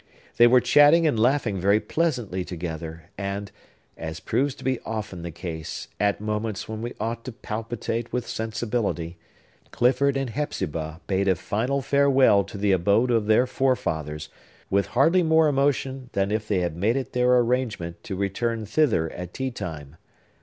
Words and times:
They 0.37 0.47
were 0.47 0.61
chatting 0.61 1.05
and 1.05 1.19
laughing 1.19 1.59
very 1.59 1.79
pleasantly 1.79 2.43
together; 2.43 3.11
and—as 3.19 4.19
proves 4.19 4.55
to 4.55 4.63
be 4.63 4.79
often 4.79 5.21
the 5.21 5.29
case, 5.29 5.89
at 5.99 6.19
moments 6.19 6.67
when 6.67 6.81
we 6.81 6.95
ought 6.99 7.23
to 7.25 7.31
palpitate 7.31 8.11
with 8.11 8.25
sensibility—Clifford 8.27 10.17
and 10.17 10.31
Hepzibah 10.31 11.01
bade 11.05 11.27
a 11.27 11.35
final 11.35 11.83
farewell 11.83 12.43
to 12.45 12.57
the 12.57 12.71
abode 12.71 13.11
of 13.11 13.27
their 13.27 13.45
forefathers, 13.45 14.29
with 14.71 14.87
hardly 14.87 15.21
more 15.21 15.47
emotion 15.47 16.09
than 16.13 16.31
if 16.31 16.47
they 16.47 16.61
had 16.61 16.75
made 16.75 16.95
it 16.95 17.13
their 17.13 17.37
arrangement 17.37 18.03
to 18.05 18.15
return 18.15 18.65
thither 18.65 19.11
at 19.11 19.35
tea 19.35 19.51
time. 19.51 19.97